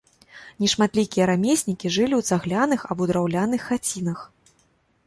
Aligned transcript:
Нешматлікія 0.63 1.27
рамеснікі 1.31 1.91
жылі 1.99 2.15
ў 2.21 2.33
цагляных 2.33 2.79
або 2.95 3.01
драўляных 3.13 3.61
хацінах. 3.71 4.19